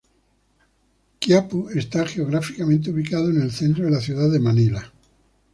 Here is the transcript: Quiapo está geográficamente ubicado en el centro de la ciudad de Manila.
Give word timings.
Quiapo 1.19 1.69
está 1.69 2.07
geográficamente 2.07 2.89
ubicado 2.89 3.29
en 3.29 3.39
el 3.39 3.51
centro 3.51 3.85
de 3.85 3.91
la 3.91 4.01
ciudad 4.01 4.31
de 4.31 4.39
Manila. 4.39 4.91